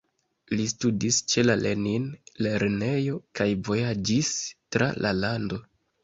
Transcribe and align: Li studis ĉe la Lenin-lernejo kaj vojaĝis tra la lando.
Li 0.59 0.63
studis 0.69 1.17
ĉe 1.33 1.41
la 1.49 1.55
Lenin-lernejo 1.63 3.17
kaj 3.39 3.47
vojaĝis 3.67 4.31
tra 4.77 4.87
la 5.07 5.13
lando. 5.19 5.61